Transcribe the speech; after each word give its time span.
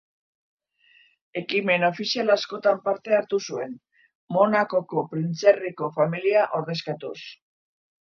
Ekimen 1.41 1.85
ofizial 1.89 2.35
askotan 2.37 2.81
parte 2.89 3.15
hartu 3.19 3.41
zuen, 3.51 3.77
Monakoko 4.39 5.07
printzerriko 5.15 5.95
familia 6.03 6.51
ordezkatuz. 6.65 7.19